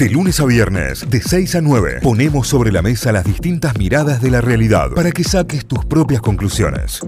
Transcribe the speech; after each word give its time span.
De 0.00 0.08
lunes 0.08 0.40
a 0.40 0.46
viernes, 0.46 1.10
de 1.10 1.20
6 1.20 1.56
a 1.56 1.60
9, 1.60 1.98
ponemos 2.02 2.48
sobre 2.48 2.72
la 2.72 2.80
mesa 2.80 3.12
las 3.12 3.22
distintas 3.22 3.76
miradas 3.76 4.22
de 4.22 4.30
la 4.30 4.40
realidad 4.40 4.92
para 4.94 5.12
que 5.12 5.22
saques 5.22 5.66
tus 5.66 5.84
propias 5.84 6.22
conclusiones. 6.22 7.02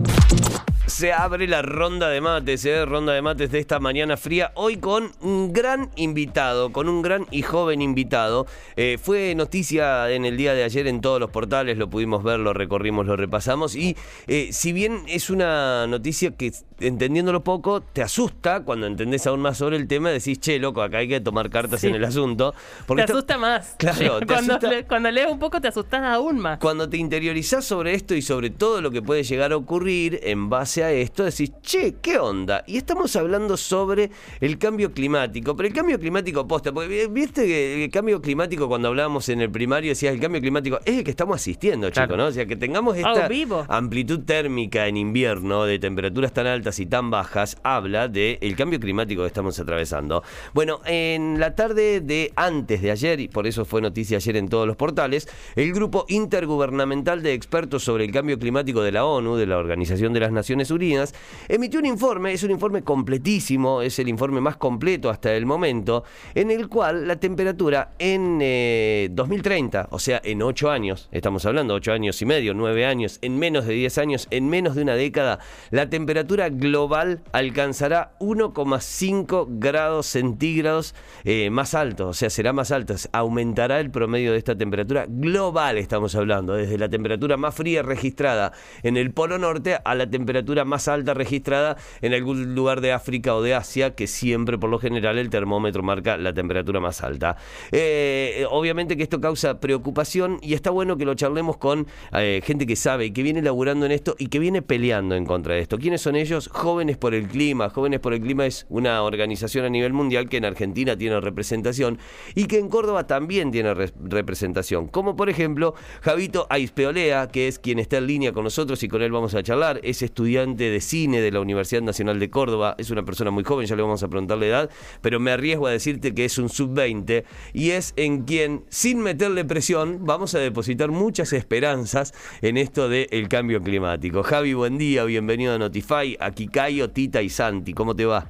Se 0.87 1.11
abre 1.11 1.49
la 1.49 1.63
ronda 1.63 2.11
de 2.11 2.21
mates, 2.21 2.67
¿eh? 2.67 2.85
ronda 2.85 3.15
de 3.15 3.23
mates 3.23 3.51
de 3.51 3.61
esta 3.61 3.79
mañana 3.79 4.19
fría, 4.19 4.53
hoy 4.57 4.77
con 4.77 5.11
un 5.23 5.55
gran 5.55 5.89
invitado, 5.97 6.71
con 6.71 6.87
un 6.87 7.01
gran 7.01 7.27
y 7.31 7.41
joven 7.41 7.81
invitado. 7.81 8.47
Eh, 8.77 8.99
fue 9.03 9.35
noticia 9.35 10.11
en 10.11 10.27
el 10.27 10.37
día 10.37 10.53
de 10.53 10.63
ayer 10.65 10.87
en 10.87 11.01
todos 11.01 11.19
los 11.19 11.31
portales, 11.31 11.79
lo 11.79 11.89
pudimos 11.89 12.23
ver, 12.23 12.41
lo 12.41 12.53
recorrimos, 12.53 13.07
lo 13.07 13.17
repasamos. 13.17 13.75
Y 13.75 13.97
eh, 14.27 14.51
si 14.53 14.73
bien 14.73 15.05
es 15.09 15.31
una 15.31 15.87
noticia 15.87 16.33
que, 16.33 16.53
entendiéndolo 16.87 17.43
poco, 17.45 17.81
te 17.83 18.03
asusta 18.03 18.63
cuando 18.65 18.87
entendés 18.87 19.27
aún 19.27 19.41
más 19.41 19.59
sobre 19.59 19.77
el 19.77 19.87
tema, 19.87 20.11
decís, 20.11 20.39
che, 20.41 20.59
loco, 20.59 20.83
acá 20.83 20.99
hay 20.99 21.09
que 21.09 21.21
tomar 21.21 21.49
cartas 21.51 21.81
Sí. 21.81 21.89
en 21.89 21.95
el 21.95 22.05
asunto. 22.05 22.55
Te 22.95 23.03
asusta 23.03 23.39
más. 23.39 23.75
Claro, 23.79 24.21
te 24.21 24.27
cuando, 24.27 24.55
asusta- 24.55 24.69
le- 24.71 24.85
cuando 24.87 25.11
lees 25.11 25.31
un 25.31 25.39
poco 25.39 25.61
te 25.61 25.69
asustas 25.69 26.03
aún 26.03 26.39
más. 26.39 26.59
Cuando 26.59 26.89
te 26.89 26.97
interiorizás 26.97 27.65
sobre 27.65 27.95
esto 27.95 28.15
y 28.15 28.23
sobre 28.23 28.51
todo 28.51 28.81
lo 28.81 28.91
que 28.91 29.03
puede 29.03 29.23
llegar 29.23 29.53
a 29.53 29.57
ocurrir 29.57 30.21
en 30.23 30.49
base 30.51 30.85
a 30.85 30.93
esto, 30.93 31.25
decís, 31.25 31.53
che, 31.63 31.95
¿qué 32.01 32.19
onda? 32.19 32.65
Y 32.67 32.77
estamos 32.77 33.15
hablando 33.17 33.57
sobre 33.57 34.11
el 34.41 34.59
cambio 34.59 34.93
climático, 34.93 35.57
pero 35.57 35.67
el 35.69 35.75
cambio 35.75 35.99
climático 35.99 36.47
posta, 36.47 36.73
porque 36.73 36.89
vi- 37.07 37.07
viste 37.23 37.47
que 37.47 37.85
el 37.85 37.91
cambio 37.91 38.21
climático 38.21 38.69
cuando 38.69 38.89
hablábamos 38.89 39.29
en 39.29 39.41
el 39.41 39.51
primario 39.51 39.91
decías 39.91 40.15
el 40.15 40.21
cambio 40.21 40.41
climático 40.41 40.79
es 40.85 40.99
el 40.99 41.05
que 41.05 41.11
estamos 41.11 41.37
asistiendo, 41.37 41.89
chicos, 41.89 42.07
Claro. 42.07 42.17
¿no? 42.17 42.27
O 42.27 42.33
sea, 42.33 42.47
que 42.47 42.57
tengamos 42.57 42.97
Ah, 42.97 43.13
esta 43.13 43.29
vivo. 43.29 43.65
amplitud 43.69 44.21
térmica 44.21 44.87
en 44.87 44.97
invierno 44.97 45.65
de 45.65 45.79
temperaturas 45.79 46.33
tan 46.33 46.47
altas 46.47 46.72
y 46.79 46.87
tan 46.87 47.11
bajas, 47.11 47.57
habla 47.63 48.09
del 48.09 48.57
cambio 48.57 48.81
climático 48.81 49.23
que 49.23 49.29
estamos 49.29 49.59
atravesando. 49.59 50.23
Bueno, 50.55 50.81
en 50.87 51.41
la 51.41 51.55
tarde 51.55 52.01
de 52.01 52.33
antes 52.37 52.83
de 52.83 52.91
ayer, 52.91 53.21
y 53.21 53.29
por 53.29 53.47
eso 53.47 53.65
fue 53.65 53.81
noticia 53.81 54.17
ayer 54.17 54.37
en 54.37 54.49
todos 54.49 54.67
los 54.67 54.77
portales, 54.77 55.29
el 55.57 55.73
grupo 55.73 56.05
intergubernamental 56.09 57.23
de 57.23 57.35
expertos 57.35 57.85
sobre 57.85 58.05
el 58.05 58.13
cambio 58.13 58.39
climático 58.39 58.83
de 58.83 58.93
la 58.93 59.05
ONU, 59.05 59.37
de 59.37 59.47
la 59.47 59.59
Organización 59.59 60.13
de 60.13 60.21
las 60.21 60.33
Naciones 60.33 60.71
Unidas, 60.71 61.15
emitió 61.49 61.81
un 61.81 61.87
informe, 61.87 62.33
es 62.33 62.43
un 62.43 62.51
informe 62.51 62.83
completísimo, 62.83 63.83
es 63.83 63.99
el 63.99 64.09
informe 64.09 64.41
más 64.41 64.57
completo 64.57 65.11
hasta 65.11 65.35
el 65.35 65.47
momento, 65.47 66.05
en 66.35 66.51
el 66.51 66.69
cual 66.69 67.07
la 67.07 67.17
temperatura 67.17 67.93
en 67.99 68.39
eh, 68.41 69.09
2030, 69.13 69.89
o 69.91 69.99
sea, 69.99 70.21
en 70.25 70.43
8 70.43 70.71
años, 70.71 71.09
estamos 71.13 71.45
hablando 71.47 71.75
8 71.75 71.93
años 71.93 72.21
y 72.23 72.27
medio, 72.27 72.55
9 72.55 72.87
años, 72.87 73.19
en 73.23 73.39
menos 73.39 73.67
de 73.67 73.75
10 73.75 73.99
años, 73.99 74.29
en 74.31 74.49
menos 74.49 74.75
de 74.75 74.83
una 74.83 74.95
década, 74.95 75.39
la 75.71 75.89
temperatura 75.89 76.51
global 76.63 77.21
alcanzará 77.33 78.13
1,5 78.21 79.47
grados 79.59 80.07
centígrados 80.07 80.95
eh, 81.25 81.51
más 81.51 81.75
alto, 81.75 82.09
o 82.09 82.15
sea, 82.15 82.31
será 82.31 82.53
más 82.53 82.71
alta, 82.71 82.95
aumentará 83.13 83.81
el 83.81 83.91
promedio 83.91 84.33
de 84.33 84.39
esta 84.39 84.57
temperatura 84.57 85.07
global, 85.09 85.77
estamos 85.77 86.15
hablando, 86.15 86.55
desde 86.55 86.79
la 86.79 86.89
temperatura 86.89 87.37
más 87.37 87.55
fría 87.55 87.83
registrada 87.83 88.53
en 88.83 88.97
el 88.97 89.13
Polo 89.13 89.39
Norte 89.39 89.79
a 89.85 89.95
la 89.95 90.09
temperatura 90.09 90.65
más 90.65 90.89
alta 90.89 91.15
registrada 91.15 91.77
en 92.01 92.15
algún 92.15 92.55
lugar 92.55 92.81
de 92.81 92.93
África 92.93 93.35
o 93.35 93.43
de 93.43 93.55
Asia, 93.55 93.95
que 93.95 94.07
siempre 94.07 94.57
por 94.57 94.71
lo 94.71 94.79
general 94.79 95.19
el 95.19 95.31
termómetro 95.31 95.83
marca 95.83 96.17
la 96.17 96.33
temperatura 96.33 96.81
más 96.81 97.03
alta. 97.03 97.37
Eh, 97.73 98.47
obviamente 98.51 98.97
que 98.97 99.03
esto 99.03 99.21
causa 99.21 99.61
preocupación 99.61 100.39
y 100.43 100.55
está 100.55 100.71
bueno 100.71 100.97
que 100.97 101.05
lo 101.05 101.15
charlemos 101.15 101.57
con 101.57 101.87
eh, 102.13 102.41
gente 102.45 102.67
que 102.67 102.77
sabe 102.77 103.07
y 103.07 103.11
que 103.11 103.23
viene 103.23 103.43
laburando 103.43 103.87
en 103.87 103.93
esto 103.93 104.15
y 104.19 104.29
que 104.29 104.39
viene 104.39 104.63
peleando 104.63 105.15
en 105.15 105.27
contra 105.27 105.55
de 105.55 105.61
esto. 105.61 105.79
¿Quiénes 105.79 106.01
son 106.01 106.17
ellos? 106.17 106.42
Jóvenes 106.49 106.97
por 106.97 107.15
el 107.15 107.29
Clima. 107.29 107.71
Jóvenes 107.71 108.01
por 108.01 108.13
el 108.15 108.21
Clima 108.21 108.47
es 108.47 108.67
una 108.69 109.03
organización 109.03 109.65
a 109.65 109.69
nivel 109.69 109.93
mundial 109.93 110.29
que 110.29 110.37
en 110.39 110.45
Argentina 110.45 110.97
tiene 110.97 111.21
representación 111.21 111.99
y 112.35 112.47
que 112.47 112.59
en 112.59 112.69
Córdoba 112.69 113.07
también 113.07 113.51
tiene 113.51 113.75
re- 113.75 113.93
representación. 114.03 114.89
Como 114.89 115.17
por 115.17 115.29
ejemplo 115.29 115.75
Javito 116.03 116.47
Aispeolea, 116.51 117.29
que 117.29 117.49
es 117.49 117.59
quien 117.59 117.79
está 117.79 117.99
en 117.99 118.07
línea 118.07 118.33
con 118.33 118.45
nosotros 118.45 118.83
y 118.83 118.89
con 118.89 119.03
él 119.03 119.13
vamos 119.13 119.35
a 119.35 119.43
charlar. 119.43 119.81
Es 119.83 120.03
estudiante 120.03 120.71
de 120.71 120.81
cine 120.81 121.21
de 121.21 121.31
la 121.31 121.41
Universidad 121.41 121.83
Nacional 121.83 122.19
de 122.19 122.31
Córdoba. 122.31 122.75
Es 122.79 122.91
una 122.91 123.05
persona 123.05 123.31
muy 123.31 123.45
joven, 123.45 123.67
ya 123.67 123.77
le 123.77 123.83
vamos 123.83 124.03
a 124.03 124.09
preguntar 124.09 124.39
la 124.39 124.47
edad, 124.47 124.71
pero 125.01 125.21
me 125.21 125.31
arriesgo 125.31 125.67
a 125.67 125.71
decirte 125.71 126.15
que 126.15 126.25
es 126.25 126.39
un 126.39 126.49
sub-20 126.49 127.25
y 127.53 127.71
es 127.71 127.93
en 127.97 128.23
quien, 128.23 128.65
sin 128.69 129.01
meterle 129.01 129.45
presión, 129.45 130.01
vamos 130.03 130.35
a 130.35 130.39
depositar 130.39 130.91
muchas 130.91 131.33
esperanzas 131.33 132.13
en 132.41 132.57
esto 132.57 132.89
del 132.89 133.29
cambio 133.29 133.63
climático. 133.63 134.23
Javi, 134.23 134.55
buen 134.55 134.79
día, 134.79 135.05
bienvenido 135.05 135.55
a 135.55 135.59
Notify, 135.59 136.17
Kikayo, 136.33 136.91
Tita 136.91 137.23
y 137.23 137.29
Santi. 137.29 137.73
¿Cómo 137.73 137.95
te 137.95 138.05
va? 138.05 138.27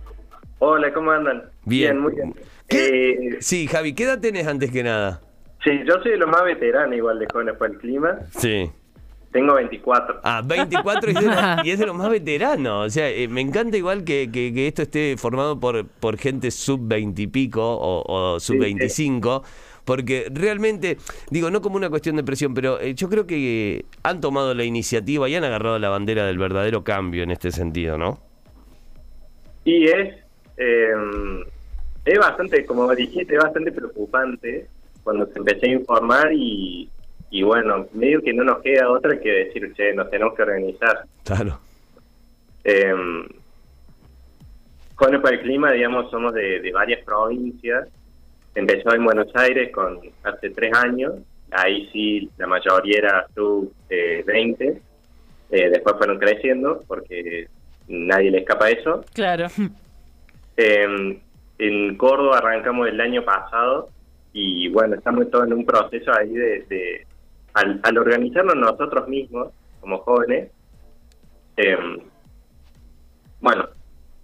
Hola, 0.58 0.92
¿cómo 0.92 1.10
andan? 1.10 1.42
Bien. 1.64 1.98
muy 1.98 2.14
bien. 2.14 2.34
¿Qué? 2.68 3.10
Eh, 3.10 3.36
Sí, 3.40 3.66
Javi, 3.66 3.94
¿qué 3.94 4.04
edad 4.04 4.20
tenés 4.20 4.46
antes 4.46 4.70
que 4.70 4.82
nada? 4.82 5.20
sí, 5.64 5.70
yo 5.86 5.94
soy 6.02 6.12
de 6.12 6.16
lo 6.18 6.26
más 6.26 6.42
veterano 6.44 6.94
igual 6.94 7.18
de 7.20 7.26
Jóvenes 7.32 7.54
por 7.56 7.70
el 7.70 7.78
Clima. 7.78 8.18
Sí. 8.36 8.70
Tengo 9.30 9.54
24. 9.54 10.20
Ah, 10.24 10.42
24 10.44 11.10
y, 11.12 11.14
es 11.14 11.20
de 11.20 11.26
lo- 11.26 11.64
y 11.64 11.70
es 11.70 11.78
de 11.78 11.86
los 11.86 11.96
más 11.96 12.10
veteranos. 12.10 12.86
O 12.86 12.90
sea, 12.90 13.08
eh, 13.08 13.28
me 13.28 13.40
encanta 13.40 13.76
igual 13.76 14.04
que, 14.04 14.28
que- 14.32 14.52
que 14.52 14.66
esto 14.66 14.82
esté 14.82 15.16
formado 15.16 15.58
por, 15.58 15.86
por 15.86 16.18
gente 16.18 16.50
sub 16.50 16.80
20 16.86 17.22
y 17.22 17.26
pico 17.28 17.62
o, 17.62 18.34
o 18.34 18.40
sub 18.40 18.58
25. 18.58 19.42
Porque 19.84 20.28
realmente, 20.32 20.96
digo, 21.30 21.50
no 21.50 21.60
como 21.60 21.76
una 21.76 21.90
cuestión 21.90 22.16
de 22.16 22.22
presión, 22.22 22.54
pero 22.54 22.80
eh, 22.80 22.94
yo 22.94 23.08
creo 23.08 23.26
que 23.26 23.84
han 24.02 24.20
tomado 24.20 24.54
la 24.54 24.64
iniciativa 24.64 25.28
y 25.28 25.34
han 25.34 25.44
agarrado 25.44 25.78
la 25.78 25.88
bandera 25.88 26.24
del 26.26 26.38
verdadero 26.38 26.84
cambio 26.84 27.22
en 27.24 27.30
este 27.32 27.50
sentido, 27.50 27.98
¿no? 27.98 28.20
Y 29.64 29.84
es, 29.86 30.14
eh, 30.56 30.92
es 32.04 32.18
bastante, 32.18 32.64
como 32.64 32.94
dijiste, 32.94 33.34
es 33.34 33.42
bastante 33.42 33.72
preocupante 33.72 34.68
cuando 35.02 35.26
se 35.26 35.38
empecé 35.38 35.66
a 35.66 35.72
informar 35.72 36.32
y, 36.32 36.88
y 37.30 37.42
bueno, 37.42 37.86
medio 37.92 38.22
que 38.22 38.32
no 38.32 38.44
nos 38.44 38.60
queda 38.60 38.90
otra 38.90 39.18
que 39.18 39.30
decir, 39.30 39.72
che, 39.74 39.92
nos 39.94 40.10
tenemos 40.10 40.34
que 40.34 40.42
organizar. 40.42 41.04
Claro. 41.24 41.58
Eh, 42.64 42.94
por 44.96 45.32
el 45.32 45.40
Clima, 45.40 45.72
digamos, 45.72 46.10
somos 46.10 46.32
de, 46.32 46.60
de 46.60 46.72
varias 46.72 47.04
provincias. 47.04 47.88
Empezó 48.54 48.94
en 48.94 49.04
Buenos 49.04 49.28
Aires 49.34 49.70
con 49.72 49.98
hace 50.24 50.50
tres 50.50 50.72
años. 50.76 51.14
Ahí 51.50 51.88
sí, 51.92 52.30
la 52.38 52.46
mayoría 52.46 52.98
era 52.98 53.26
sub 53.34 53.72
eh, 53.88 54.22
20. 54.26 54.80
Eh, 55.50 55.68
después 55.70 55.96
fueron 55.98 56.18
creciendo 56.18 56.82
porque 56.86 57.48
nadie 57.88 58.30
le 58.30 58.38
escapa 58.38 58.70
eso. 58.70 59.04
Claro. 59.14 59.46
Eh, 60.56 61.20
en 61.58 61.96
Córdoba 61.96 62.38
arrancamos 62.38 62.88
el 62.88 63.00
año 63.00 63.24
pasado 63.24 63.88
y 64.32 64.68
bueno, 64.70 64.96
estamos 64.96 65.30
todos 65.30 65.46
en 65.46 65.52
un 65.52 65.64
proceso 65.66 66.10
ahí 66.18 66.30
de, 66.32 66.62
de- 66.68 67.06
al, 67.54 67.80
al 67.82 67.98
organizarnos 67.98 68.56
nosotros 68.56 69.06
mismos 69.08 69.48
como 69.80 69.98
jóvenes, 69.98 70.50
eh, 71.58 71.76
bueno, 73.40 73.68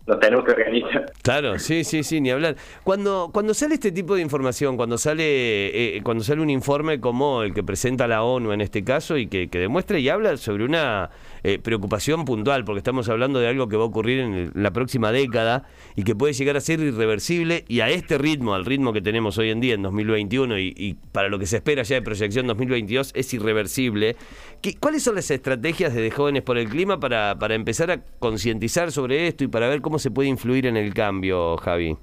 nos 0.08 0.18
tenemos 0.18 0.44
que 0.44 0.52
organizar. 0.52 1.12
Claro, 1.22 1.58
sí, 1.58 1.84
sí, 1.84 2.02
sí, 2.02 2.20
ni 2.20 2.30
hablar. 2.30 2.56
Cuando, 2.82 3.30
cuando 3.32 3.52
sale 3.54 3.74
este 3.74 3.92
tipo 3.92 4.14
de 4.16 4.22
información, 4.22 4.76
cuando 4.76 4.98
sale, 4.98 5.96
eh, 5.96 6.00
cuando 6.02 6.24
sale 6.24 6.40
un 6.40 6.50
informe 6.50 6.98
como 6.98 7.42
el 7.42 7.52
que 7.54 7.62
presenta 7.62 8.08
la 8.08 8.22
ONU 8.22 8.52
en 8.52 8.60
este 8.62 8.82
caso 8.82 9.16
y 9.18 9.26
que, 9.26 9.48
que 9.48 9.58
demuestra 9.58 9.98
y 9.98 10.08
habla 10.08 10.36
sobre 10.38 10.64
una 10.64 11.10
eh, 11.44 11.58
preocupación 11.58 12.24
puntual, 12.24 12.64
porque 12.64 12.78
estamos 12.78 13.08
hablando 13.08 13.38
de 13.38 13.48
algo 13.48 13.68
que 13.68 13.76
va 13.76 13.82
a 13.84 13.86
ocurrir 13.86 14.20
en, 14.20 14.50
la 14.54 14.70
próxima 14.72 15.12
década 15.12 15.64
y 15.94 16.02
que 16.04 16.14
puede 16.16 16.32
llegar 16.32 16.56
a 16.56 16.60
ser 16.60 16.80
irreversible 16.80 17.64
y 17.68 17.80
a 17.80 17.90
este 17.90 18.16
ritmo, 18.18 18.54
al 18.54 18.64
ritmo 18.64 18.92
que 18.92 19.02
tenemos 19.02 19.36
hoy 19.38 19.50
en 19.50 19.60
día 19.60 19.74
en 19.74 19.82
2021 19.82 20.58
y, 20.58 20.74
y 20.76 20.94
para 21.12 21.28
lo 21.28 21.38
que 21.38 21.46
se 21.46 21.56
espera 21.56 21.82
ya 21.82 21.96
de 21.96 22.02
proyección 22.02 22.46
2022 22.46 23.12
es 23.14 23.34
irreversible. 23.34 24.16
¿Qué- 24.62 24.74
¿Cuáles 24.80 25.02
son 25.02 25.14
las 25.16 25.30
estrategias 25.30 25.94
de 25.94 26.10
Jóvenes 26.10 26.42
por 26.42 26.56
el 26.58 26.68
Clima 26.68 26.98
para, 26.98 27.36
para 27.38 27.54
empezar 27.54 27.90
a 27.90 28.00
concientizar 28.18 28.90
sobre 28.90 29.28
esto 29.28 29.44
y 29.44 29.48
para 29.48 29.68
ver 29.68 29.80
cómo 29.82 29.97
se 29.98 30.10
puede 30.10 30.28
influir 30.28 30.66
en 30.66 30.76
el 30.76 30.94
cambio, 30.94 31.56
Javi? 31.58 31.96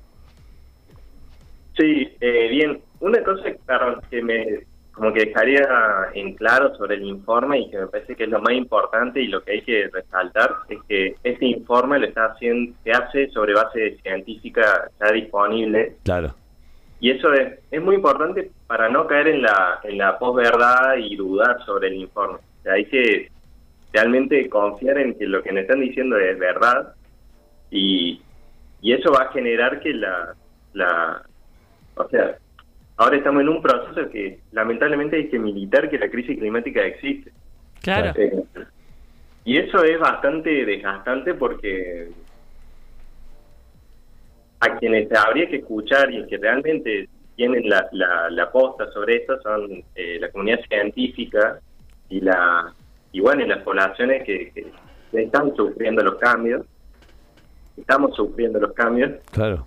Sí, 1.77 2.09
eh, 2.21 2.47
bien. 2.49 2.79
Una 2.99 3.21
cosa 3.23 3.43
que 4.09 4.21
me 4.21 4.63
como 4.95 5.11
que 5.11 5.25
dejaría 5.25 5.67
en 6.13 6.35
claro 6.35 6.73
sobre 6.77 6.95
el 6.95 7.03
informe 7.03 7.59
y 7.59 7.69
que 7.69 7.79
me 7.79 7.87
parece 7.87 8.15
que 8.15 8.23
es 8.23 8.29
lo 8.29 8.39
más 8.39 8.53
importante 8.53 9.21
y 9.21 9.27
lo 9.27 9.43
que 9.43 9.51
hay 9.51 9.61
que 9.61 9.89
resaltar 9.91 10.55
es 10.69 10.79
que 10.87 11.15
este 11.21 11.45
informe 11.47 11.99
lo 11.99 12.07
está 12.07 12.27
haciendo, 12.27 12.73
se 12.83 12.91
hace 12.91 13.29
sobre 13.31 13.53
base 13.53 13.97
científica 14.01 14.89
ya 15.01 15.11
disponible 15.11 15.97
Claro. 16.05 16.33
y 17.01 17.11
eso 17.11 17.33
es, 17.33 17.59
es 17.71 17.81
muy 17.81 17.95
importante 17.95 18.49
para 18.67 18.87
no 18.87 19.05
caer 19.05 19.27
en 19.27 19.41
la, 19.41 19.81
en 19.83 19.97
la 19.97 20.17
posverdad 20.17 20.95
y 20.97 21.17
dudar 21.17 21.57
sobre 21.65 21.89
el 21.89 21.95
informe. 21.95 22.37
O 22.37 22.63
sea, 22.63 22.73
hay 22.73 22.85
que 22.85 23.29
realmente 23.91 24.47
confiar 24.49 24.97
en 24.97 25.13
que 25.17 25.25
lo 25.27 25.43
que 25.43 25.51
nos 25.51 25.63
están 25.63 25.81
diciendo 25.81 26.17
es 26.17 26.39
verdad 26.39 26.94
y, 27.75 28.21
y 28.81 28.93
eso 28.93 29.11
va 29.11 29.25
a 29.25 29.31
generar 29.33 29.79
que 29.81 29.93
la, 29.93 30.33
la... 30.73 31.21
O 31.95 32.07
sea, 32.09 32.37
ahora 32.97 33.17
estamos 33.17 33.41
en 33.41 33.49
un 33.49 33.61
proceso 33.61 34.09
que 34.09 34.39
lamentablemente 34.53 35.17
hay 35.17 35.29
que 35.29 35.39
militar 35.39 35.89
que 35.89 35.99
la 35.99 36.09
crisis 36.09 36.39
climática 36.39 36.81
existe. 36.81 37.31
Claro. 37.81 38.13
Eh, 38.19 38.43
y 39.43 39.57
eso 39.57 39.83
es 39.83 39.99
bastante 39.99 40.65
desgastante 40.65 41.33
porque 41.33 42.09
a 44.61 44.77
quienes 44.77 45.11
habría 45.11 45.49
que 45.49 45.57
escuchar 45.57 46.11
y 46.11 46.25
que 46.27 46.37
realmente 46.37 47.09
tienen 47.35 47.69
la, 47.69 47.87
la, 47.91 48.29
la 48.29 48.51
posta 48.51 48.89
sobre 48.91 49.17
esto 49.17 49.39
son 49.41 49.83
eh, 49.93 50.17
la 50.19 50.31
comunidad 50.31 50.61
científica 50.67 51.59
y 52.09 52.21
la 52.21 52.73
y 53.11 53.19
bueno 53.19 53.43
y 53.43 53.47
las 53.47 53.61
poblaciones 53.61 54.23
que, 54.23 54.51
que 54.51 54.71
están 55.21 55.53
sufriendo 55.55 56.01
los 56.01 56.15
cambios 56.15 56.65
estamos 57.77 58.15
sufriendo 58.15 58.59
los 58.59 58.73
cambios 58.73 59.11
Claro. 59.31 59.65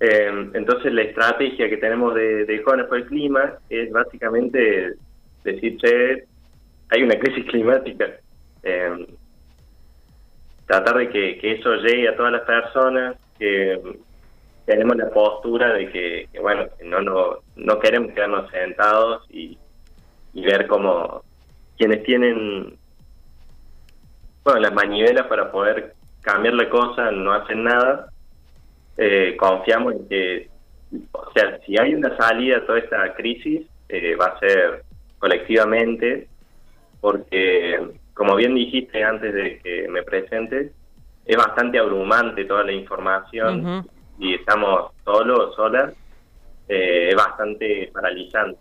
eh, 0.00 0.50
entonces 0.54 0.92
la 0.92 1.02
estrategia 1.02 1.68
que 1.68 1.76
tenemos 1.76 2.14
de, 2.14 2.44
de 2.44 2.62
Jóvenes 2.62 2.86
por 2.86 2.98
el 2.98 3.06
Clima 3.06 3.54
es 3.68 3.90
básicamente 3.92 4.94
decir, 5.44 5.76
che, 5.78 6.24
hay 6.90 7.02
una 7.02 7.18
crisis 7.18 7.44
climática. 7.46 8.06
Eh, 8.62 9.06
tratar 10.66 10.96
de 10.98 11.08
que, 11.10 11.38
que 11.38 11.52
eso 11.52 11.74
llegue 11.76 12.08
a 12.08 12.16
todas 12.16 12.32
las 12.32 12.42
personas, 12.42 13.16
que 13.38 13.78
tenemos 14.64 14.96
la 14.96 15.10
postura 15.10 15.74
de 15.74 15.90
que, 15.90 16.28
que, 16.32 16.40
bueno, 16.40 16.66
no, 16.84 17.02
no, 17.02 17.38
no 17.56 17.78
queremos 17.80 18.12
quedarnos 18.12 18.50
sentados 18.50 19.26
y, 19.30 19.58
y 20.32 20.42
ver 20.42 20.66
cómo 20.66 21.22
quienes 21.76 22.02
tienen 22.04 22.76
bueno, 24.44 24.60
las 24.60 24.72
manivelas 24.72 25.26
para 25.26 25.50
poder 25.52 25.94
cambiar 26.24 26.54
la 26.54 26.68
cosa 26.68 27.10
no 27.10 27.32
hacen 27.32 27.64
nada 27.64 28.08
eh, 28.96 29.36
confiamos 29.36 29.94
en 29.94 30.08
que, 30.08 30.48
o 31.12 31.32
sea, 31.32 31.58
si 31.66 31.78
hay 31.78 31.94
una 31.94 32.16
salida 32.16 32.58
a 32.58 32.66
toda 32.66 32.78
esta 32.78 33.14
crisis, 33.14 33.66
eh, 33.88 34.14
va 34.14 34.26
a 34.26 34.38
ser 34.38 34.84
colectivamente, 35.18 36.28
porque, 37.00 37.78
como 38.14 38.36
bien 38.36 38.54
dijiste 38.54 39.02
antes 39.02 39.34
de 39.34 39.58
que 39.58 39.88
me 39.88 40.02
presentes, 40.02 40.72
es 41.24 41.36
bastante 41.36 41.78
abrumante 41.78 42.44
toda 42.44 42.64
la 42.64 42.72
información 42.72 43.86
y 44.18 44.34
estamos 44.34 44.92
solos, 45.04 45.54
solas, 45.56 45.92
eh, 46.68 47.08
es 47.10 47.16
bastante 47.16 47.90
paralizante. 47.92 48.58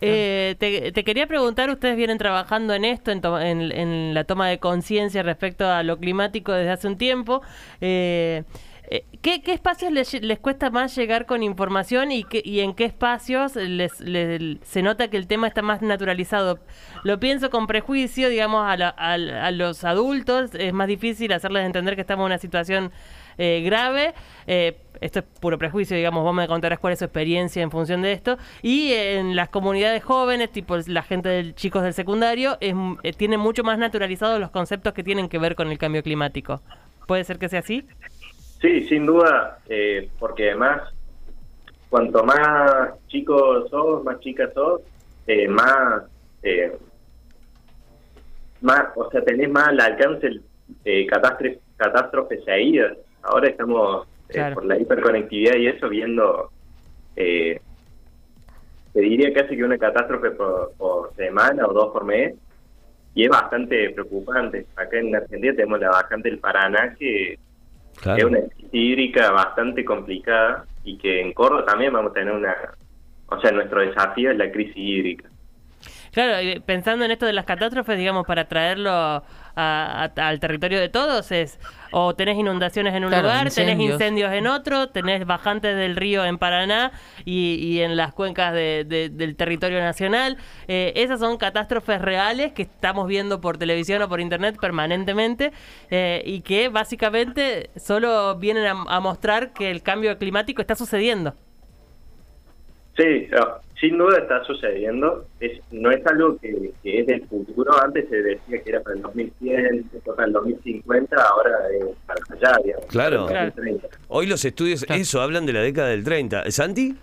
Eh, 0.00 0.56
te, 0.58 0.92
quería 1.04 1.26
preguntar, 1.26 1.70
ustedes 1.70 1.96
vienen 1.96 2.18
trabajando 2.18 2.72
en 2.74 2.84
esto, 2.84 3.10
en, 3.10 3.20
to- 3.20 3.40
en- 3.40 3.70
la 4.14 4.24
toma 4.24 4.48
de 4.48 4.58
conciencia 4.58 5.22
respecto 5.22 5.66
a 5.68 5.82
lo 5.82 5.98
climático 5.98 6.52
desde 6.52 6.70
hace 6.70 6.86
un 6.88 6.96
tiempo. 6.96 7.42
Eh, 7.80 8.44
eh, 8.92 9.04
¿qué, 9.22 9.40
espacios 9.52 9.92
les, 9.92 10.16
cuesta 10.40 10.68
más 10.70 10.96
llegar 10.96 11.24
con 11.26 11.42
información 11.44 12.10
y, 12.10 12.24
qué- 12.24 12.42
y 12.44 12.60
en 12.60 12.74
qué 12.74 12.86
espacios 12.86 13.54
les, 13.54 14.00
les- 14.00 14.58
se 14.62 14.82
nota 14.82 15.08
que 15.08 15.16
el 15.16 15.26
tema 15.28 15.46
está 15.46 15.62
más 15.62 15.80
naturalizado? 15.82 16.58
Lo 17.04 17.20
pienso 17.20 17.50
con 17.50 17.66
prejuicio, 17.68 18.28
digamos, 18.28 18.66
a, 18.66 18.76
la- 18.76 18.94
a- 18.96 19.12
a 19.46 19.50
los 19.52 19.84
adultos 19.84 20.54
es 20.54 20.72
más 20.72 20.88
difícil 20.88 21.32
hacerles 21.32 21.64
entender 21.66 21.94
que 21.94 22.00
estamos 22.00 22.22
en 22.24 22.26
una 22.32 22.38
situación 22.38 22.90
eh, 23.38 23.62
grave. 23.64 24.14
Eh, 24.46 24.76
esto 25.00 25.20
es 25.20 25.24
puro 25.40 25.56
prejuicio, 25.58 25.96
digamos, 25.96 26.22
vos 26.22 26.34
me 26.34 26.46
contarás 26.46 26.78
cuál 26.78 26.92
es 26.92 26.98
su 26.98 27.04
experiencia 27.06 27.62
en 27.62 27.70
función 27.70 28.02
de 28.02 28.12
esto. 28.12 28.36
Y 28.62 28.92
en 28.92 29.34
las 29.36 29.48
comunidades 29.48 30.04
jóvenes, 30.04 30.50
tipo 30.52 30.76
la 30.86 31.02
gente 31.02 31.28
de 31.28 31.54
chicos 31.54 31.82
del 31.82 31.94
secundario, 31.94 32.58
es, 32.60 32.74
eh, 33.02 33.12
tienen 33.12 33.40
mucho 33.40 33.62
más 33.64 33.78
naturalizados 33.78 34.40
los 34.40 34.50
conceptos 34.50 34.92
que 34.92 35.02
tienen 35.02 35.28
que 35.28 35.38
ver 35.38 35.54
con 35.54 35.68
el 35.70 35.78
cambio 35.78 36.02
climático. 36.02 36.60
¿Puede 37.06 37.24
ser 37.24 37.38
que 37.38 37.48
sea 37.48 37.60
así? 37.60 37.86
Sí, 38.60 38.86
sin 38.88 39.06
duda, 39.06 39.58
eh, 39.68 40.10
porque 40.18 40.50
además, 40.50 40.82
cuanto 41.88 42.22
más 42.22 42.92
chicos 43.08 43.70
sos, 43.70 44.04
más 44.04 44.20
chicas 44.20 44.52
sos, 44.52 44.82
eh, 45.26 45.48
más, 45.48 46.02
eh, 46.42 46.76
más, 48.60 48.84
o 48.96 49.10
sea, 49.10 49.24
tenés 49.24 49.48
más 49.48 49.68
al 49.68 49.80
alcance 49.80 50.26
el, 50.26 50.42
eh, 50.84 51.06
catástrofe, 51.06 51.60
catástrofes 51.76 52.44
seguidas. 52.44 52.96
Ahora 53.22 53.48
estamos 53.48 54.08
eh, 54.28 54.50
por 54.54 54.64
la 54.64 54.78
hiperconectividad 54.78 55.56
y 55.56 55.66
eso 55.68 55.88
viendo, 55.88 56.50
eh, 57.16 57.60
te 58.92 59.00
diría 59.00 59.32
casi 59.32 59.56
que 59.56 59.64
una 59.64 59.78
catástrofe 59.78 60.30
por, 60.30 60.72
por 60.76 61.14
semana 61.14 61.66
o 61.66 61.72
dos 61.72 61.92
por 61.92 62.04
mes, 62.04 62.34
y 63.14 63.24
es 63.24 63.28
bastante 63.28 63.90
preocupante. 63.90 64.66
Acá 64.76 64.98
en 64.98 65.14
Argentina 65.14 65.52
tenemos 65.54 65.80
la 65.80 65.90
bajante 65.90 66.30
del 66.30 66.38
Paraná 66.38 66.94
que 66.98 67.38
Claro. 68.00 68.18
es 68.18 68.24
una 68.24 68.40
crisis 68.48 68.68
hídrica 68.72 69.30
bastante 69.30 69.84
complicada 69.84 70.64
y 70.84 70.96
que 70.96 71.20
en 71.20 71.32
Córdoba 71.32 71.66
también 71.66 71.92
vamos 71.92 72.12
a 72.12 72.14
tener 72.14 72.32
una... 72.32 72.54
O 73.26 73.40
sea, 73.40 73.50
nuestro 73.52 73.80
desafío 73.80 74.30
es 74.30 74.38
la 74.38 74.50
crisis 74.50 74.76
hídrica. 74.76 75.28
Claro, 76.12 76.62
pensando 76.66 77.04
en 77.04 77.10
esto 77.10 77.26
de 77.26 77.32
las 77.32 77.44
catástrofes, 77.44 77.98
digamos, 77.98 78.26
para 78.26 78.48
traerlo 78.48 79.22
a- 79.56 80.08
a- 80.16 80.28
al 80.28 80.40
territorio 80.40 80.78
de 80.80 80.88
todos, 80.88 81.30
es 81.32 81.58
o 81.92 82.14
tenés 82.14 82.38
inundaciones 82.38 82.94
en 82.94 83.02
un 83.04 83.08
Claro, 83.10 83.24
lugar, 83.24 83.50
tenés 83.50 83.56
incendios. 83.74 83.92
incendios 83.94 84.32
en 84.32 84.46
otro, 84.46 84.88
tenés 84.90 85.26
bajantes 85.26 85.74
del 85.76 85.96
río 85.96 86.24
en 86.24 86.38
Paraná 86.38 86.92
y, 87.24 87.54
y 87.54 87.80
en 87.80 87.96
las 87.96 88.12
cuencas 88.12 88.52
de- 88.54 88.84
de- 88.86 89.08
del 89.08 89.34
territorio 89.34 89.80
nacional. 89.80 90.36
Eh, 90.68 90.92
esas 90.94 91.18
son 91.18 91.36
catástrofes 91.36 92.00
reales 92.00 92.52
que 92.52 92.62
estamos 92.62 93.08
viendo 93.08 93.40
por 93.40 93.58
televisión 93.58 94.00
o 94.02 94.08
por 94.08 94.20
internet 94.20 94.56
permanentemente 94.60 95.52
eh, 95.90 96.22
y 96.24 96.42
que 96.42 96.68
básicamente 96.68 97.70
solo 97.76 98.36
vienen 98.36 98.66
a, 98.66 98.70
a 98.88 99.00
mostrar 99.00 99.52
que 99.52 99.70
el 99.72 99.82
cambio 99.82 100.16
climático 100.16 100.60
está 100.60 100.76
sucediendo. 100.76 101.34
Sí, 102.96 103.28
sin 103.80 103.96
duda 103.96 104.18
está 104.18 104.44
sucediendo. 104.44 105.24
Es, 105.40 105.58
no 105.70 105.90
es 105.90 106.06
algo 106.06 106.36
que, 106.38 106.70
que 106.82 107.00
es 107.00 107.06
del 107.06 107.26
futuro. 107.26 107.72
Antes 107.82 108.08
se 108.10 108.16
decía 108.22 108.62
que 108.62 108.70
era 108.70 108.80
para 108.82 108.96
el 108.96 109.02
2100, 109.02 109.90
después 109.92 110.16
para 110.16 110.26
el 110.26 110.32
2050, 110.34 111.16
ahora 111.16 111.50
es 111.72 111.86
para 112.06 112.20
allá, 112.52 112.58
digamos. 112.62 112.86
Claro. 112.86 113.26
para 113.26 113.44
el 113.44 113.50
2030. 113.54 113.88
Hoy 114.08 114.26
los 114.26 114.44
estudios, 114.44 114.84
Claro. 114.84 115.00
eso, 115.00 115.20
hablan 115.22 115.46
de 115.46 115.52
la 115.54 115.62
década 115.62 115.88
del 115.88 116.04
30. 116.04 116.50
¿Santi? 116.50 116.94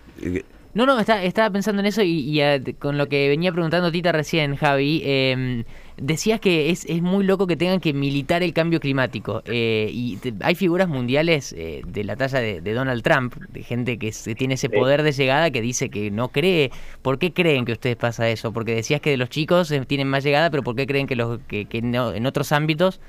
No, 0.74 0.86
no, 0.86 1.00
está, 1.00 1.24
estaba 1.24 1.50
pensando 1.50 1.80
en 1.80 1.86
eso 1.86 2.02
y, 2.02 2.40
y, 2.40 2.74
con 2.74 2.98
lo 2.98 3.08
que 3.08 3.28
venía 3.28 3.50
preguntando 3.52 3.90
Tita 3.90 4.12
recién, 4.12 4.54
Javi, 4.54 5.00
eh, 5.04 5.64
decías 5.96 6.38
que 6.40 6.70
es, 6.70 6.84
es 6.84 7.02
muy 7.02 7.24
loco 7.24 7.46
que 7.48 7.56
tengan 7.56 7.80
que 7.80 7.92
militar 7.94 8.42
el 8.44 8.52
cambio 8.52 8.78
climático. 8.78 9.42
eh, 9.46 9.88
y 9.92 10.18
te- 10.18 10.34
hay 10.40 10.54
figuras 10.54 10.86
mundiales 10.88 11.52
eh, 11.54 11.82
de 11.86 12.04
la 12.04 12.14
talla 12.16 12.38
de, 12.38 12.60
de 12.60 12.72
Donald 12.74 13.02
Trump, 13.02 13.34
de 13.48 13.62
gente 13.64 13.98
que 13.98 14.12
se- 14.12 14.34
tiene 14.36 14.54
ese 14.54 14.68
poder 14.68 15.02
de 15.02 15.12
llegada 15.12 15.50
que 15.50 15.62
dice 15.62 15.88
que 15.88 16.10
no 16.12 16.28
cree. 16.28 16.70
¿Por 17.02 17.18
qué 17.18 17.32
creen 17.32 17.64
que 17.64 17.72
ustedes 17.72 17.96
pasa 17.96 18.28
eso? 18.28 18.52
Porque 18.52 18.74
decías 18.74 19.00
que 19.00 19.10
de 19.10 19.16
los 19.16 19.30
chicos 19.30 19.70
eh, 19.72 19.82
tienen 19.86 20.06
más 20.06 20.22
llegada, 20.22 20.50
pero 20.50 20.62
¿por 20.62 20.76
qué 20.76 20.86
creen 20.86 21.06
que, 21.08 21.16
los, 21.16 21.40
que, 21.48 21.64
que 21.64 21.82
no- 21.82 22.12
en 22.12 22.26
otros 22.26 22.52
ámbitos 22.52 23.00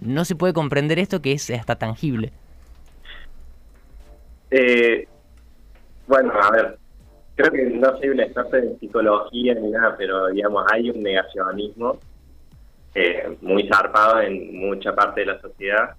no 0.00 0.24
se 0.24 0.36
puede 0.36 0.52
comprender 0.54 0.98
esto 0.98 1.20
que 1.20 1.32
es 1.32 1.50
hasta 1.50 1.74
tangible? 1.76 2.32
Eh, 4.50 5.06
bueno, 6.06 6.32
a 6.40 6.50
ver, 6.52 6.78
creo 7.38 7.52
que 7.52 7.64
no 7.70 7.96
soy 7.98 8.08
un 8.08 8.20
experto 8.20 8.56
en 8.56 8.78
psicología 8.80 9.54
ni 9.54 9.70
nada, 9.70 9.94
pero 9.96 10.26
digamos, 10.26 10.64
hay 10.72 10.90
un 10.90 11.04
negacionismo 11.04 12.00
eh, 12.96 13.36
muy 13.42 13.68
zarpado 13.68 14.20
en 14.22 14.58
mucha 14.58 14.92
parte 14.92 15.20
de 15.20 15.26
la 15.26 15.40
sociedad. 15.40 15.94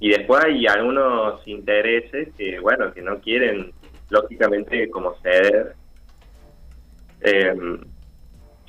Y 0.00 0.08
después 0.08 0.42
hay 0.42 0.66
algunos 0.66 1.46
intereses 1.46 2.30
que, 2.38 2.58
bueno, 2.58 2.90
que 2.94 3.02
no 3.02 3.20
quieren, 3.20 3.72
lógicamente, 4.08 4.88
como 4.90 5.14
ceder 5.20 5.74
eh, 7.20 7.54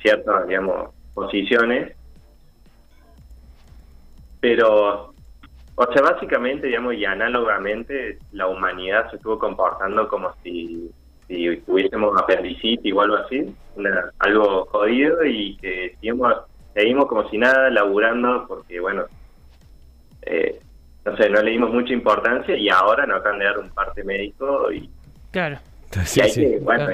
ciertas, 0.02 0.46
digamos, 0.46 0.90
posiciones. 1.14 1.96
Pero 4.40 5.14
o 5.76 5.92
sea, 5.92 6.02
básicamente, 6.02 6.66
digamos, 6.66 6.94
y 6.94 7.06
análogamente, 7.06 8.18
la 8.32 8.46
humanidad 8.46 9.10
se 9.10 9.16
estuvo 9.16 9.38
comportando 9.38 10.06
como 10.06 10.34
si, 10.42 10.90
si 11.26 11.48
tuviésemos 11.74 12.16
apendicitis 12.22 12.94
o 12.94 13.00
algo 13.00 13.16
así, 13.16 13.44
una- 13.74 14.10
algo 14.20 14.64
jodido 14.66 15.24
y 15.24 15.56
que 15.56 15.96
seguimos, 16.00 16.32
seguimos 16.72 17.06
como 17.06 17.28
si 17.30 17.36
nada 17.36 17.68
laburando 17.70 18.44
porque, 18.46 18.78
bueno, 18.78 19.04
eh, 20.22 20.60
no 21.04 21.16
sé, 21.16 21.28
no 21.28 21.42
le 21.42 21.50
dimos 21.50 21.72
mucha 21.72 21.92
importancia 21.92 22.56
y 22.56 22.68
ahora 22.68 23.06
nos 23.06 23.18
acaban 23.20 23.40
de 23.40 23.44
dar 23.46 23.58
un 23.58 23.70
parte 23.70 24.04
médico 24.04 24.70
y, 24.72 24.88
Claro. 25.32 25.58
sí, 26.04 26.20
y 26.20 26.22
hay 26.22 26.30
sí. 26.30 26.40
que, 26.42 26.58
bueno, 26.60 26.88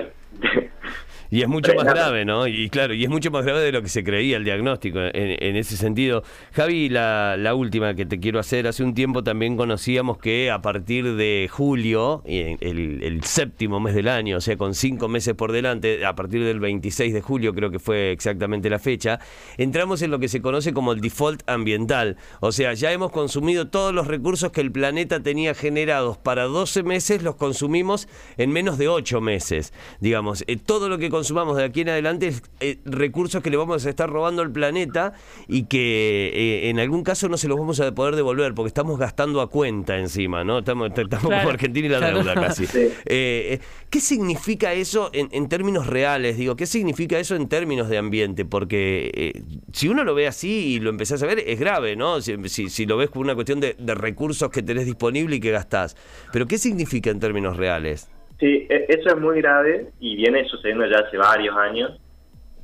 Y 1.31 1.43
es 1.43 1.49
mucho 1.49 1.75
más 1.75 1.85
grave, 1.85 2.25
¿no? 2.25 2.47
Y 2.47 2.69
claro, 2.71 2.93
y 2.93 3.05
es 3.05 3.11
mucho 3.11 3.31
más 3.31 3.45
grave 3.45 3.61
de 3.61 3.73
lo 3.73 3.83
que 3.83 3.89
se 3.89 4.03
creía 4.03 4.37
el 4.37 4.45
diagnóstico 4.45 4.99
en, 4.99 5.13
en 5.15 5.57
ese 5.57 5.77
sentido. 5.77 6.25
Javi, 6.53 6.89
la, 6.89 7.37
la 7.39 7.55
última 7.55 7.95
que 7.95 8.05
te 8.05 8.19
quiero 8.19 8.41
hacer, 8.41 8.67
hace 8.67 8.83
un 8.83 8.95
tiempo 8.95 9.23
también 9.23 9.57
conocíamos 9.57 10.19
que 10.19 10.51
a 10.51 10.61
partir 10.61 11.15
de 11.15 11.49
julio, 11.51 12.23
el, 12.27 13.03
el 13.03 13.23
séptimo 13.23 13.79
mes 13.79 13.95
del 13.95 14.09
año, 14.09 14.39
o 14.39 14.41
sea, 14.41 14.57
con 14.57 14.75
cinco 14.75 15.09
meses 15.09 15.35
por 15.35 15.53
delante, 15.53 16.05
a 16.05 16.15
partir 16.17 16.45
del 16.45 16.59
26 16.59 17.15
de 17.15 17.21
julio 17.21 17.55
creo 17.55 17.71
que 17.71 17.79
fue 17.79 18.11
exactamente 18.11 18.69
la 18.69 18.79
fecha, 18.79 19.21
entramos 19.57 20.03
en 20.03 20.11
lo 20.11 20.19
que 20.19 20.29
se 20.29 20.43
conoce 20.43 20.73
como 20.73 20.93
el 20.93 21.01
default 21.01 21.49
ambiental. 21.49 22.17
O 22.41 22.51
sea, 22.51 22.75
ya 22.75 22.91
hemos 22.91 23.13
consumido 23.13 23.69
todos 23.69 23.95
los 23.95 24.09
recursos 24.09 24.51
que 24.51 24.61
el 24.61 24.73
planeta 24.73 25.21
tenía 25.21 25.55
generados 25.55 26.19
para 26.19 26.45
12 26.45 26.83
meses, 26.83 27.23
los 27.23 27.37
consumimos 27.37 28.09
en 28.37 28.51
menos 28.51 28.79
de 28.79 28.89
8 28.89 29.21
meses. 29.21 29.73
Digamos, 30.01 30.43
eh, 30.49 30.57
todo 30.57 30.89
lo 30.89 30.99
que 30.99 31.09
consumamos 31.21 31.57
de 31.59 31.65
aquí 31.65 31.83
en 31.83 31.91
adelante 31.91 32.29
es 32.29 32.43
eh, 32.61 32.79
recursos 32.87 33.43
que 33.43 33.51
le 33.51 33.59
vamos 33.59 33.85
a 33.85 33.91
estar 33.91 34.09
robando 34.09 34.41
al 34.41 34.51
planeta 34.51 35.13
y 35.49 35.65
que 35.65 36.31
eh, 36.35 36.71
en 36.71 36.79
algún 36.81 37.03
caso 37.05 37.29
no 37.29 37.37
se 37.37 37.47
los 37.47 37.59
vamos 37.59 37.79
a 37.81 37.95
poder 37.95 38.17
devolver 38.17 38.55
porque 38.55 38.69
estamos 38.69 38.99
gastando 38.99 39.43
a 39.43 39.51
cuenta 39.51 39.99
encima, 39.99 40.45
¿no? 40.45 40.61
Estamos, 40.61 40.89
estamos 40.89 41.11
Claro. 41.27 41.43
como 41.43 41.51
Argentina 41.51 41.87
y 41.87 41.91
la 41.91 41.99
Claro. 41.99 42.19
deuda 42.19 42.35
casi. 42.35 42.67
Sí. 42.71 42.79
Eh, 42.79 42.93
eh, 43.07 43.61
¿Qué 43.91 44.01
significa 44.01 44.73
eso 44.73 45.11
en, 45.13 45.29
en 45.33 45.49
términos 45.51 45.87
reales? 45.87 46.39
Digo, 46.39 46.57
¿qué 46.57 46.65
significa 46.67 47.19
eso 47.19 47.37
en 47.37 47.49
términos 47.49 47.89
de 47.91 47.99
ambiente? 47.99 48.45
Porque 48.47 49.11
eh, 49.13 49.43
si 49.73 49.89
uno 49.89 50.05
lo 50.05 50.15
ve 50.15 50.27
así 50.27 50.49
y 50.75 50.81
lo 50.81 50.89
empezás 50.89 51.23
a 51.23 51.27
ver, 51.27 51.41
es 51.47 51.61
grave, 51.61 51.97
¿no? 51.97 52.21
Si, 52.23 52.35
si- 52.49 52.71
si 52.71 52.87
lo 52.87 52.97
ves 52.97 53.11
como 53.11 53.23
una 53.25 53.35
cuestión 53.35 53.61
de, 53.61 53.77
de 53.79 53.95
recursos 53.95 54.49
que 54.51 54.63
tenés 54.63 54.87
disponible 54.87 55.37
y 55.37 55.41
que 55.41 55.51
gastás. 55.51 55.97
Pero 56.33 56.47
¿qué 56.47 56.57
significa 56.57 57.11
en 57.11 57.21
términos 57.21 57.57
reales? 57.59 58.09
Sí, 58.41 58.67
e- 58.71 58.87
eso 58.89 59.11
es 59.11 59.19
muy 59.19 59.41
grave 59.43 59.89
y 60.01 60.17
viene 60.17 60.47
sucediendo 60.47 60.87
ya 60.87 61.01
hace 61.01 61.19
varios 61.19 61.57
años. 61.57 62.01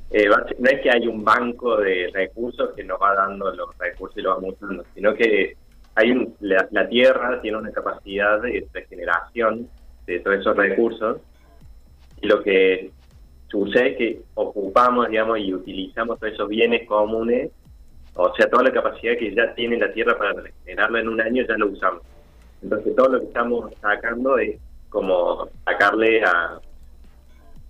Eh, 0.09 0.27
no 0.27 0.69
es 0.69 0.81
que 0.81 0.89
hay 0.89 1.05
un 1.07 1.23
banco 1.23 1.77
de 1.77 2.09
recursos 2.13 2.71
que 2.75 2.83
nos 2.83 2.99
va 2.99 3.13
dando 3.13 3.53
los 3.53 3.77
recursos 3.77 4.17
y 4.17 4.21
los 4.21 4.35
vamos 4.35 4.55
usando, 4.55 4.83
sino 4.95 5.13
que 5.13 5.55
hay 5.95 6.11
un, 6.11 6.35
la, 6.39 6.67
la 6.71 6.87
Tierra 6.87 7.41
tiene 7.41 7.57
una 7.57 7.71
capacidad 7.71 8.41
de 8.41 8.65
regeneración 8.73 9.69
de 10.07 10.19
todos 10.21 10.37
esos 10.39 10.55
recursos 10.55 11.17
y 12.21 12.27
lo 12.27 12.41
que 12.41 12.91
sucede 13.49 13.91
es 13.91 13.97
que 13.97 14.21
ocupamos, 14.33 15.09
digamos, 15.09 15.39
y 15.39 15.53
utilizamos 15.53 16.19
todos 16.19 16.33
esos 16.33 16.47
bienes 16.49 16.87
comunes, 16.87 17.51
o 18.15 18.33
sea, 18.35 18.49
toda 18.49 18.63
la 18.63 18.71
capacidad 18.71 19.17
que 19.17 19.35
ya 19.35 19.53
tiene 19.53 19.77
la 19.77 19.91
Tierra 19.91 20.17
para 20.17 20.33
regenerarla 20.33 21.01
en 21.01 21.09
un 21.09 21.21
año 21.21 21.45
ya 21.47 21.57
lo 21.57 21.67
usamos. 21.67 22.01
Entonces 22.63 22.95
todo 22.95 23.09
lo 23.09 23.19
que 23.19 23.27
estamos 23.27 23.71
sacando 23.81 24.39
es 24.39 24.57
como 24.89 25.49
sacarle 25.65 26.23
a 26.23 26.59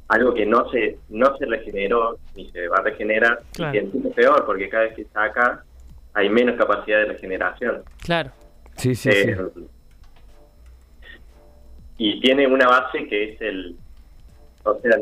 algo 0.10 0.34
que 0.34 0.46
no 0.46 0.70
se 0.70 0.98
no 1.10 1.36
se 1.38 1.46
regeneró 1.46 2.18
ni 2.36 2.50
se 2.52 2.68
va 2.70 2.78
a 2.78 2.82
regenerar 2.82 3.40
Claro. 3.54 3.78
y 3.78 3.90
que 3.90 4.08
es 4.08 4.14
peor 4.16 4.46
porque 4.46 4.70
cada 4.70 4.84
vez 4.86 4.96
que 4.96 5.06
saca 5.06 5.64
hay 6.14 6.30
menos 6.30 6.56
capacidad 6.56 7.00
de 7.00 7.06
regeneración. 7.06 7.84
Claro. 8.04 8.32
Sí, 8.78 8.96
sí, 8.96 9.10
Eh, 9.12 9.38
Y 11.98 12.20
tiene 12.22 12.48
una 12.48 12.68
base 12.68 13.08
que 13.08 13.34
es 13.34 13.42
el, 13.42 13.76
o 14.64 14.80
sea, 14.80 14.98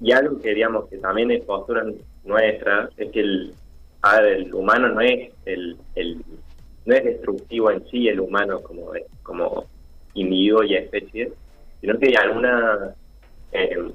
y 0.00 0.12
algo 0.12 0.40
que 0.40 0.54
digamos 0.54 0.88
que 0.88 0.98
también 0.98 1.30
es 1.30 1.44
postura 1.44 1.84
nuestra, 2.24 2.88
es 2.96 3.10
que 3.12 3.20
el, 3.20 3.54
a 4.02 4.20
ver, 4.20 4.32
el 4.38 4.54
humano 4.54 4.88
no 4.88 5.00
es 5.00 5.30
el, 5.44 5.76
el 5.94 6.22
no 6.86 6.94
es 6.94 7.04
destructivo 7.04 7.70
en 7.70 7.86
sí 7.88 8.08
el 8.08 8.20
humano 8.20 8.60
como 8.60 8.92
como 9.22 9.66
individuo 10.16 10.64
y 10.64 10.74
especie, 10.74 11.32
sino 11.80 11.98
que 11.98 12.06
hay 12.08 12.14
alguna 12.14 12.94
eh, 13.52 13.90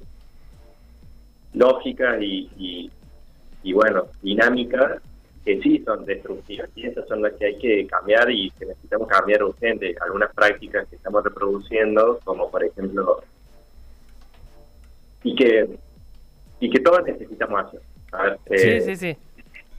lógica 1.54 2.18
y, 2.20 2.50
y, 2.58 2.92
y, 3.64 3.74
bueno, 3.74 4.08
dinámica 4.22 5.02
que 5.44 5.60
sí 5.62 5.82
son 5.84 6.06
destructivas 6.06 6.70
y 6.76 6.86
esas 6.86 7.08
son 7.08 7.24
las 7.24 7.34
que 7.34 7.48
hay 7.48 7.58
que 7.58 7.88
cambiar 7.88 8.30
y 8.30 8.52
que 8.52 8.66
necesitamos 8.66 9.08
cambiar 9.08 9.44
urgente. 9.44 9.96
Algunas 10.00 10.34
prácticas 10.34 10.88
que 10.88 10.96
estamos 10.96 11.24
reproduciendo, 11.24 12.20
como 12.24 12.50
por 12.50 12.64
ejemplo, 12.64 13.24
y 15.24 15.36
que 15.36 15.68
y 16.60 16.70
que 16.70 16.80
todos 16.80 17.04
necesitamos 17.06 17.66
hacer. 17.66 17.82
A 18.12 18.24
ver, 18.24 18.40
eh, 18.52 18.82
Sí, 18.82 18.82
sí, 18.82 18.96
sí. 18.96 19.18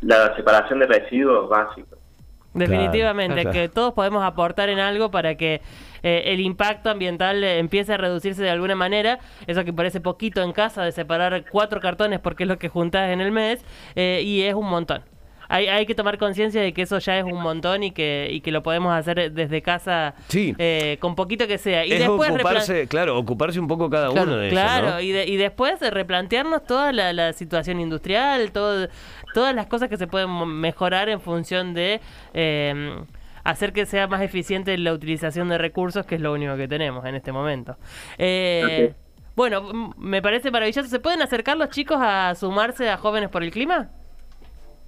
La 0.00 0.34
separación 0.34 0.80
de 0.80 0.86
residuos 0.86 1.48
básicos. 1.48 1.98
Definitivamente, 2.54 3.42
Claro. 3.42 3.52
que 3.52 3.68
todos 3.68 3.94
podemos 3.94 4.22
aportar 4.24 4.68
en 4.68 4.78
algo 4.78 5.10
para 5.10 5.36
que 5.36 5.60
eh, 6.02 6.22
el 6.26 6.40
impacto 6.40 6.90
ambiental 6.90 7.42
eh, 7.44 7.58
empiece 7.58 7.92
a 7.94 7.96
reducirse 7.96 8.42
de 8.42 8.50
alguna 8.50 8.74
manera. 8.74 9.18
Eso 9.46 9.64
que 9.64 9.72
parece 9.72 10.00
poquito 10.00 10.42
en 10.42 10.52
casa 10.52 10.82
de 10.84 10.92
separar 10.92 11.44
cuatro 11.50 11.80
cartones 11.80 12.20
porque 12.20 12.44
es 12.44 12.48
lo 12.48 12.58
que 12.58 12.68
juntás 12.68 13.10
en 13.10 13.20
el 13.20 13.32
mes 13.32 13.64
eh, 13.96 14.22
y 14.24 14.42
es 14.42 14.54
un 14.54 14.68
montón. 14.68 15.02
Hay, 15.48 15.66
hay 15.66 15.84
que 15.84 15.94
tomar 15.94 16.16
conciencia 16.16 16.62
de 16.62 16.72
que 16.72 16.80
eso 16.80 16.98
ya 16.98 17.18
es 17.18 17.24
un 17.24 17.42
montón 17.42 17.82
y 17.82 17.90
que, 17.90 18.26
y 18.30 18.40
que 18.40 18.50
lo 18.50 18.62
podemos 18.62 18.94
hacer 18.94 19.32
desde 19.32 19.60
casa 19.60 20.14
Sí. 20.28 20.54
eh, 20.56 20.96
con 20.98 21.14
poquito 21.14 21.46
que 21.46 21.58
sea. 21.58 21.84
Y 21.84 21.92
es 21.92 21.98
después 21.98 22.30
ocuparse, 22.30 22.86
claro, 22.88 23.18
ocuparse 23.18 23.60
un 23.60 23.68
poco 23.68 23.90
cada 23.90 24.08
uno 24.10 24.36
de 24.38 24.48
Claro, 24.48 24.86
ellos, 24.86 24.94
¿no? 24.94 25.00
y, 25.02 25.12
de- 25.12 25.26
y 25.28 25.36
después 25.36 25.78
de 25.78 25.90
replantearnos 25.90 26.64
toda 26.64 26.90
la, 26.92 27.12
la 27.12 27.34
situación 27.34 27.80
industrial, 27.80 28.50
todo, 28.50 28.88
todas 29.34 29.54
las 29.54 29.66
cosas 29.66 29.88
que 29.88 29.96
se 29.96 30.06
pueden 30.06 30.30
mejorar 30.60 31.08
en 31.08 31.20
función 31.20 31.74
de 31.74 32.00
eh, 32.34 32.96
hacer 33.44 33.72
que 33.72 33.86
sea 33.86 34.06
más 34.06 34.22
eficiente 34.22 34.76
la 34.78 34.92
utilización 34.92 35.48
de 35.48 35.58
recursos, 35.58 36.06
que 36.06 36.14
es 36.16 36.20
lo 36.20 36.32
único 36.32 36.56
que 36.56 36.68
tenemos 36.68 37.04
en 37.04 37.14
este 37.14 37.32
momento. 37.32 37.76
Eh, 38.18 38.94
Bueno, 39.34 39.94
me 39.96 40.20
parece 40.20 40.50
maravilloso. 40.50 40.88
¿Se 40.90 41.00
pueden 41.00 41.22
acercar 41.22 41.56
los 41.56 41.70
chicos 41.70 41.96
a 42.00 42.34
sumarse 42.34 42.90
a 42.90 42.98
Jóvenes 42.98 43.30
por 43.30 43.42
el 43.42 43.50
Clima? 43.50 43.88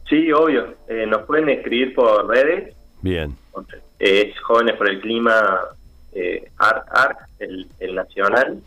Sí, 0.06 0.30
obvio. 0.32 0.74
Eh, 0.86 1.06
nos 1.06 1.22
pueden 1.22 1.48
escribir 1.48 1.94
por 1.94 2.28
redes. 2.28 2.74
Bien. 3.00 3.34
Es 3.98 4.38
Jóvenes 4.40 4.76
por 4.76 4.90
el 4.90 5.00
Clima 5.00 5.60
eh, 6.12 6.50
ARC, 6.58 6.86
ARC, 6.90 7.18
el, 7.38 7.66
el 7.80 7.94
nacional. 7.94 8.58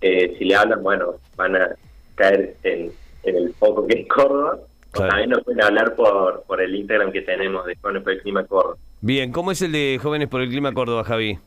Eh, 0.00 0.34
si 0.38 0.46
le 0.46 0.56
hablan, 0.56 0.82
bueno, 0.82 1.16
van 1.36 1.56
a 1.56 1.68
caer 2.14 2.56
en, 2.62 2.90
en 3.24 3.36
el 3.36 3.52
foco 3.54 3.86
que 3.86 4.00
es 4.00 4.08
Córdoba. 4.08 4.58
Claro. 4.94 5.10
También 5.10 5.30
nos 5.30 5.42
pueden 5.42 5.62
hablar 5.62 5.96
por, 5.96 6.44
por 6.46 6.62
el 6.62 6.74
Instagram 6.74 7.10
que 7.10 7.22
tenemos 7.22 7.66
de 7.66 7.74
Jóvenes 7.76 8.02
por 8.02 8.12
el 8.12 8.22
Clima 8.22 8.44
Córdoba. 8.44 8.76
Bien, 9.00 9.32
¿cómo 9.32 9.50
es 9.50 9.60
el 9.60 9.72
de 9.72 9.98
Jóvenes 10.00 10.28
por 10.28 10.40
el 10.40 10.48
Clima 10.48 10.72
Córdoba, 10.72 11.02
Javi? 11.02 11.38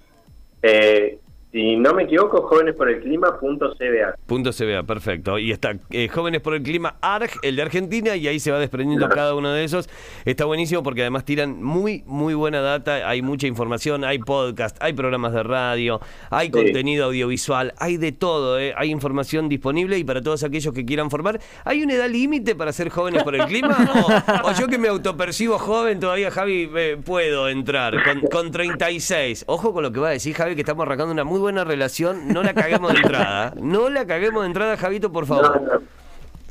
Eh, 0.62 1.18
si 1.57 1.75
no 1.75 1.91
me 1.95 2.03
equivoco, 2.03 2.43
Jóvenes 2.43 2.75
por 2.75 2.87
el 2.87 3.01
Clima.cba. 3.01 4.15
Punto 4.27 4.51
CBA, 4.51 4.83
perfecto. 4.83 5.39
Y 5.39 5.51
está 5.51 5.75
eh, 5.89 6.07
Jóvenes 6.07 6.41
por 6.41 6.53
el 6.53 6.61
Clima 6.61 6.97
ARG, 7.01 7.31
el 7.41 7.55
de 7.55 7.61
Argentina, 7.63 8.15
y 8.15 8.27
ahí 8.27 8.39
se 8.39 8.51
va 8.51 8.59
desprendiendo 8.59 9.09
cada 9.09 9.33
uno 9.33 9.51
de 9.51 9.63
esos. 9.63 9.89
Está 10.25 10.45
buenísimo 10.45 10.83
porque 10.83 11.01
además 11.01 11.25
tiran 11.25 11.63
muy, 11.63 12.03
muy 12.05 12.35
buena 12.35 12.61
data, 12.61 13.09
hay 13.09 13.23
mucha 13.23 13.47
información, 13.47 14.03
hay 14.03 14.19
podcast, 14.19 14.77
hay 14.81 14.93
programas 14.93 15.33
de 15.33 15.41
radio, 15.41 15.99
hay 16.29 16.47
Sí. 16.47 16.51
contenido 16.51 17.05
audiovisual, 17.05 17.73
hay 17.79 17.97
de 17.97 18.11
todo, 18.11 18.59
¿eh? 18.59 18.75
hay 18.77 18.91
información 18.91 19.49
disponible 19.49 19.97
y 19.97 20.03
para 20.03 20.21
todos 20.21 20.43
aquellos 20.43 20.75
que 20.75 20.85
quieran 20.85 21.09
formar. 21.09 21.39
¿Hay 21.65 21.81
una 21.81 21.95
edad 21.95 22.07
límite 22.09 22.53
para 22.53 22.71
ser 22.71 22.89
jóvenes 22.89 23.23
por 23.23 23.33
el 23.33 23.45
clima? 23.45 23.75
O, 24.43 24.49
o 24.49 24.51
yo 24.53 24.67
que 24.67 24.77
me 24.77 24.89
autopercibo 24.89 25.57
joven 25.57 25.99
todavía, 25.99 26.29
Javi, 26.29 26.69
eh, 26.75 26.97
puedo 27.03 27.49
entrar 27.49 27.95
con, 28.03 28.21
con 28.29 28.51
36. 28.51 29.45
Ojo 29.47 29.73
con 29.73 29.81
lo 29.81 29.91
que 29.91 29.99
va 29.99 30.09
a 30.09 30.11
decir 30.11 30.35
Javi, 30.35 30.53
que 30.53 30.61
estamos 30.61 30.83
arrancando 30.85 31.13
una 31.13 31.23
muy 31.23 31.39
buena 31.39 31.47
relación. 31.63 32.27
No 32.27 32.44
la 32.44 32.54
caguemos 32.54 32.94
de 32.94 33.00
entrada. 33.00 33.54
No 33.62 33.89
la 33.89 34.06
caguemos 34.06 34.44
de 34.44 34.48
entrada, 34.48 34.77
Javito, 34.77 35.12
por 35.12 35.25
favor. 35.25 35.62
No, 35.62 35.74
no. 35.74 35.82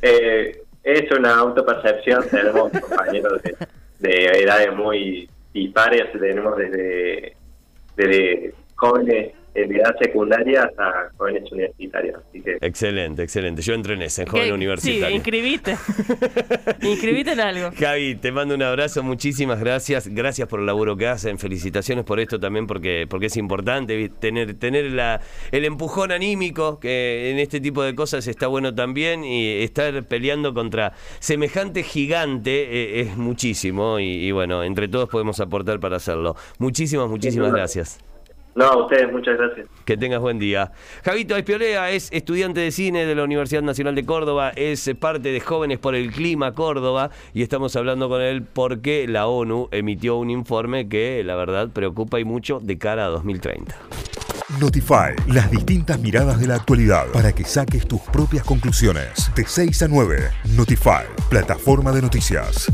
Eh, 0.03 0.63
es 0.83 1.11
una 1.11 1.37
autopercepción. 1.37 2.25
Tenemos 2.29 2.71
compañeros 2.73 3.43
de, 3.43 3.57
de 3.99 4.25
edades 4.43 4.75
muy 4.75 5.29
dispares. 5.53 6.13
Tenemos 6.13 6.57
desde, 6.57 7.37
desde 7.97 8.55
jóvenes 8.77 9.33
en 9.57 9.75
edad 9.75 9.95
secundaria 10.01 10.65
hasta 10.65 11.11
jóvenes 11.17 11.51
universitarios. 11.51 12.21
Así 12.29 12.43
que 12.43 12.59
Excelente, 12.61 13.23
excelente. 13.23 13.63
Yo 13.63 13.75
entré 13.75 13.95
en 13.95 14.03
ese, 14.03 14.23
en 14.23 14.29
joven 14.29 14.45
¿Qué? 14.45 14.49
Sí, 14.49 14.55
universitario. 14.55 15.17
inscribite. 15.17 15.77
inscribite 16.83 17.33
en 17.33 17.41
algo. 17.41 17.71
Javi, 17.79 18.17
te 18.17 18.33
mando 18.33 18.55
un 18.55 18.63
abrazo, 18.63 19.03
muchísimas 19.03 19.61
gracias. 19.61 20.09
Gracias 20.09 20.49
por 20.49 20.61
el 20.61 20.67
laburo 20.67 20.97
que 20.97 21.07
hacen. 21.07 21.39
Felicitaciones 21.39 22.05
por 22.05 22.21
esto 22.21 22.39
también 22.39 22.67
porque, 22.67 23.07
porque 23.09 23.27
es 23.27 23.37
importante 23.37 24.09
tener, 24.21 24.55
tener 24.55 24.91
la, 24.93 25.21
el 25.53 25.65
empujón 25.65 26.13
anímico, 26.13 26.79
que 26.81 27.31
en 27.31 27.39
este 27.39 27.61
tipo 27.61 27.83
de 27.83 27.95
cosas 27.95 28.27
está 28.27 28.47
bueno 28.47 28.75
también. 28.75 29.25
Y 29.25 29.63
estar 29.63 30.05
peleando 30.05 30.55
contra 30.55 30.93
semejante 31.19 31.83
gigante 31.83 32.51
eh, 32.51 33.01
es 33.01 33.17
muchísimo. 33.17 33.99
Y, 33.99 34.27
y 34.27 34.33
bueno, 34.33 34.63
entre 34.65 34.89
todos 34.89 35.09
podemos 35.09 35.41
aportar 35.41 35.81
para 35.81 35.97
hacerlo. 35.97 36.37
Muchísimas, 36.59 37.09
muchísimas 37.09 37.53
gracias. 37.53 37.99
No, 38.57 38.65
a 38.65 38.77
ustedes 38.85 39.13
muchas 39.13 39.37
gracias. 39.37 39.69
Que 39.85 39.97
tengas 39.97 40.21
buen 40.21 40.39
día. 40.39 40.73
Javito 41.05 41.37
Espiolea 41.37 41.91
es 41.91 42.09
estudiante 42.11 42.61
de 42.61 42.73
cine 42.73 43.05
de 43.05 43.15
la 43.15 43.23
Universidad 43.23 43.63
Nacional 43.63 43.95
de 43.95 44.07
Córdoba, 44.07 44.51
es 44.57 44.91
parte 44.99 45.31
de 45.31 45.41
Jóvenes 45.41 45.79
por 45.79 45.95
el 45.95 46.11
Clima 46.11 46.53
Córdoba 46.53 47.11
y 47.35 47.43
estamos 47.43 47.77
hablando 47.77 48.09
con 48.09 48.23
él 48.23 48.43
porque 48.43 49.07
la 49.07 49.27
ONU 49.27 49.69
emitió 49.73 50.17
un 50.17 50.31
informe 50.31 50.89
que 50.89 51.23
la 51.23 51.37
verdad 51.37 51.69
preocupa 51.69 52.19
y 52.19 52.25
mucho 52.25 52.59
de 52.59 52.79
cara 52.79 53.05
a 53.05 53.09
2030. 53.09 53.77
Notify, 54.59 55.15
las 55.27 55.51
distintas 55.51 56.01
miradas 56.01 56.41
de 56.41 56.47
la 56.47 56.55
actualidad 56.55 57.09
para 57.13 57.33
que 57.33 57.45
saques 57.45 57.87
tus 57.87 58.01
propias 58.01 58.45
conclusiones. 58.45 59.31
De 59.35 59.45
6 59.45 59.83
a 59.83 59.89
9, 59.89 60.31
Notify, 60.57 61.05
plataforma 61.29 61.93
de 61.93 62.01
noticias. 62.01 62.73